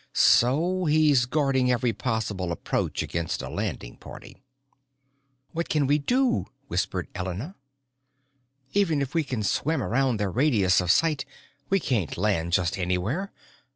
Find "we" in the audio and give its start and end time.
5.85-5.99, 9.13-9.23, 11.69-11.79